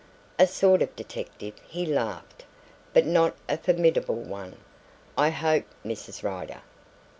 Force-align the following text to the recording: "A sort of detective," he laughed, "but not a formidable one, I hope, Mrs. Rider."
"A 0.39 0.47
sort 0.47 0.81
of 0.81 0.95
detective," 0.95 1.53
he 1.67 1.85
laughed, 1.85 2.43
"but 2.91 3.05
not 3.05 3.35
a 3.47 3.55
formidable 3.55 4.15
one, 4.15 4.57
I 5.15 5.29
hope, 5.29 5.65
Mrs. 5.85 6.23
Rider." 6.23 6.61